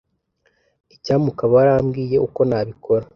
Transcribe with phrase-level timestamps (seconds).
[0.95, 3.05] Icyampa ukaba warambwiye uko nabikora.